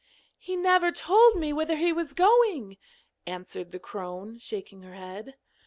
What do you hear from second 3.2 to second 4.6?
answered the crone,